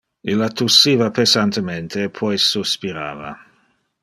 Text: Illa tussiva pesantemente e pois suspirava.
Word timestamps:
Illa 0.31 0.47
tussiva 0.57 1.07
pesantemente 1.17 1.97
e 2.05 2.09
pois 2.17 2.41
suspirava. 2.53 3.29